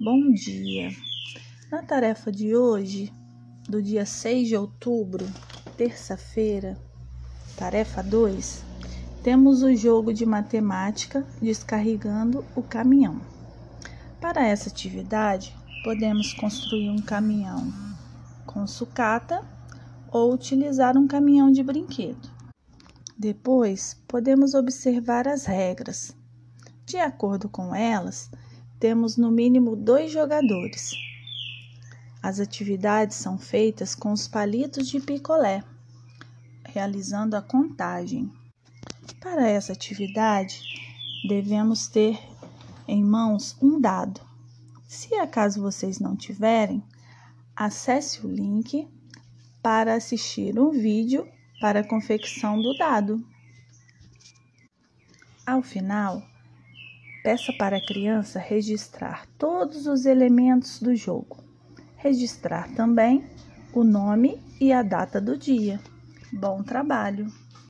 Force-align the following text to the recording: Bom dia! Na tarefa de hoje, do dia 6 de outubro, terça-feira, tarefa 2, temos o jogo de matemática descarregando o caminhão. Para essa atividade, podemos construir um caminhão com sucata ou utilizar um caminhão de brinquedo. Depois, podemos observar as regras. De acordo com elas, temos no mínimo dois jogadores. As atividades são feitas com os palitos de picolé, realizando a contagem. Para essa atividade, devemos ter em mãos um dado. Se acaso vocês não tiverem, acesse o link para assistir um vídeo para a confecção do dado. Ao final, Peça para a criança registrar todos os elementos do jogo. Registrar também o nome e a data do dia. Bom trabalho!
Bom 0.00 0.32
dia! 0.32 0.90
Na 1.70 1.80
tarefa 1.80 2.32
de 2.32 2.56
hoje, 2.56 3.12
do 3.68 3.80
dia 3.80 4.04
6 4.04 4.48
de 4.48 4.56
outubro, 4.56 5.24
terça-feira, 5.76 6.76
tarefa 7.56 8.02
2, 8.02 8.64
temos 9.22 9.62
o 9.62 9.72
jogo 9.76 10.12
de 10.12 10.26
matemática 10.26 11.24
descarregando 11.40 12.44
o 12.56 12.62
caminhão. 12.62 13.20
Para 14.20 14.44
essa 14.44 14.68
atividade, 14.68 15.56
podemos 15.84 16.32
construir 16.32 16.90
um 16.90 17.00
caminhão 17.00 17.72
com 18.46 18.66
sucata 18.66 19.44
ou 20.10 20.34
utilizar 20.34 20.98
um 20.98 21.06
caminhão 21.06 21.52
de 21.52 21.62
brinquedo. 21.62 22.28
Depois, 23.16 23.96
podemos 24.08 24.54
observar 24.54 25.28
as 25.28 25.46
regras. 25.46 26.16
De 26.84 26.96
acordo 26.96 27.48
com 27.48 27.72
elas, 27.72 28.28
temos 28.84 29.16
no 29.16 29.30
mínimo 29.30 29.74
dois 29.74 30.12
jogadores. 30.12 30.92
As 32.22 32.38
atividades 32.38 33.16
são 33.16 33.38
feitas 33.38 33.94
com 33.94 34.12
os 34.12 34.28
palitos 34.28 34.86
de 34.88 35.00
picolé, 35.00 35.64
realizando 36.66 37.34
a 37.34 37.40
contagem. 37.40 38.30
Para 39.20 39.48
essa 39.48 39.72
atividade, 39.72 40.60
devemos 41.26 41.88
ter 41.88 42.20
em 42.86 43.02
mãos 43.02 43.56
um 43.62 43.80
dado. 43.80 44.20
Se 44.86 45.14
acaso 45.14 45.62
vocês 45.62 45.98
não 45.98 46.14
tiverem, 46.14 46.84
acesse 47.56 48.26
o 48.26 48.30
link 48.30 48.86
para 49.62 49.94
assistir 49.94 50.58
um 50.58 50.72
vídeo 50.72 51.26
para 51.58 51.80
a 51.80 51.88
confecção 51.88 52.60
do 52.60 52.76
dado. 52.76 53.26
Ao 55.46 55.62
final, 55.62 56.22
Peça 57.24 57.54
para 57.54 57.78
a 57.78 57.80
criança 57.80 58.38
registrar 58.38 59.24
todos 59.38 59.86
os 59.86 60.04
elementos 60.04 60.78
do 60.78 60.94
jogo. 60.94 61.38
Registrar 61.96 62.68
também 62.74 63.24
o 63.72 63.82
nome 63.82 64.42
e 64.60 64.70
a 64.70 64.82
data 64.82 65.22
do 65.22 65.34
dia. 65.34 65.80
Bom 66.30 66.62
trabalho! 66.62 67.32